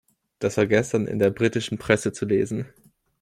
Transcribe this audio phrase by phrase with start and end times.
[0.39, 2.65] Das war gestern in der britischen Presse zu lesen.